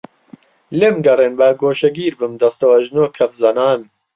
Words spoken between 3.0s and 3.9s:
کەفزەنان